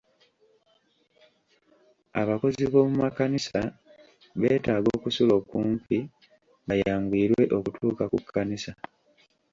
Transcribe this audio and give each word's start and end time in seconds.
Abakozi 2.21 2.63
b'omu 2.71 2.93
makanisa 3.03 3.59
beetaaga 4.39 4.89
okusula 4.97 5.33
okumpi 5.41 5.97
bayanguyirwe 6.67 7.43
okutuuka 7.57 8.03
ku 8.11 8.17
kkanisa. 8.23 8.71